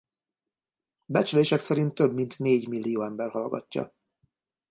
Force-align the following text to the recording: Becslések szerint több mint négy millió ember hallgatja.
Becslések 1.05 1.59
szerint 1.59 1.93
több 1.93 2.13
mint 2.13 2.39
négy 2.39 2.67
millió 2.67 3.01
ember 3.01 3.29
hallgatja. 3.31 3.93